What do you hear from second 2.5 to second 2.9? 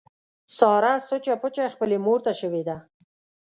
ده.